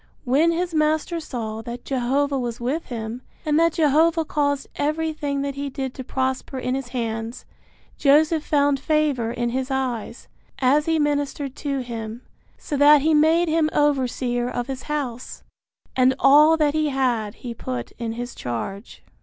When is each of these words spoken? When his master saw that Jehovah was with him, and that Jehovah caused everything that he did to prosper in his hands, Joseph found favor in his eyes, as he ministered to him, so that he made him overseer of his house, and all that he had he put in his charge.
When 0.23 0.51
his 0.51 0.73
master 0.73 1.19
saw 1.19 1.61
that 1.61 1.85
Jehovah 1.85 2.39
was 2.39 2.59
with 2.59 2.85
him, 2.85 3.21
and 3.45 3.59
that 3.59 3.73
Jehovah 3.73 4.25
caused 4.25 4.65
everything 4.75 5.43
that 5.43 5.53
he 5.53 5.69
did 5.69 5.93
to 5.93 6.03
prosper 6.03 6.57
in 6.57 6.73
his 6.73 6.87
hands, 6.87 7.45
Joseph 7.99 8.43
found 8.43 8.79
favor 8.79 9.31
in 9.31 9.51
his 9.51 9.69
eyes, 9.69 10.27
as 10.57 10.87
he 10.87 10.97
ministered 10.97 11.55
to 11.57 11.81
him, 11.83 12.23
so 12.57 12.75
that 12.77 13.03
he 13.03 13.13
made 13.13 13.47
him 13.47 13.69
overseer 13.73 14.49
of 14.49 14.65
his 14.65 14.81
house, 14.89 15.43
and 15.95 16.15
all 16.17 16.57
that 16.57 16.73
he 16.73 16.89
had 16.89 17.35
he 17.35 17.53
put 17.53 17.91
in 17.99 18.13
his 18.13 18.33
charge. 18.33 19.03